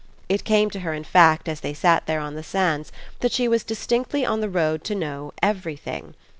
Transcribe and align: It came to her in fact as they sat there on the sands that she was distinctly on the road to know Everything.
It 0.27 0.43
came 0.43 0.71
to 0.71 0.79
her 0.79 0.95
in 0.95 1.03
fact 1.03 1.47
as 1.47 1.59
they 1.59 1.75
sat 1.75 2.07
there 2.07 2.19
on 2.21 2.33
the 2.33 2.41
sands 2.41 2.91
that 3.19 3.31
she 3.31 3.47
was 3.47 3.63
distinctly 3.63 4.25
on 4.25 4.41
the 4.41 4.49
road 4.49 4.83
to 4.85 4.95
know 4.95 5.31
Everything. 5.43 6.15